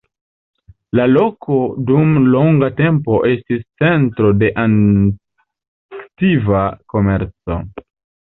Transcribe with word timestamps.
La 0.99 1.03
loko 1.09 1.57
dum 1.89 2.13
longa 2.35 2.69
tempo 2.79 3.19
estis 3.33 3.61
centro 3.83 4.31
de 4.45 4.49
aktiva 4.63 6.63
komerco. 6.95 7.59